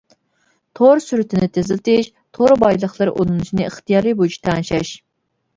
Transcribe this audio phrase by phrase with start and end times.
[0.79, 4.97] تور سۈرئىتىنى تېزلىتىش، تور بايلىقلىرى ئۇلىنىشىنى ئىختىيارى بويىچە تەڭشەش!